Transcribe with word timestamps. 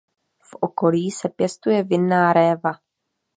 V 0.41 0.55
okolí 0.61 1.11
se 1.11 1.29
pěstuje 1.29 1.83
vinná 1.83 2.33
réva. 2.33 2.71